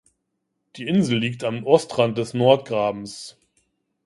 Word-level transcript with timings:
Die 0.77 0.87
Insel 0.87 1.19
liegt 1.19 1.43
am 1.43 1.63
Ostrand 1.63 2.17
des 2.17 2.33
Nord--Grabens. 2.33 3.37